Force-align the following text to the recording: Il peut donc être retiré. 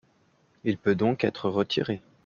Il 0.63 0.79
peut 0.79 0.95
donc 0.95 1.23
être 1.23 1.47
retiré. 1.47 2.01